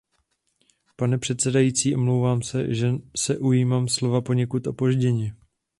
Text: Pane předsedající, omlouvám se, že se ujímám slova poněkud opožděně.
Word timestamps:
Pane 0.97 1.17
předsedající, 1.17 1.95
omlouvám 1.95 2.41
se, 2.41 2.73
že 2.73 2.91
se 3.17 3.37
ujímám 3.37 3.87
slova 3.87 4.21
poněkud 4.21 4.67
opožděně. 4.67 5.35